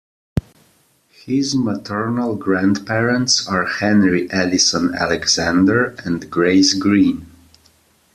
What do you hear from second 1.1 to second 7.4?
His maternal grandparents are Henry Addison Alexander and Grace Green.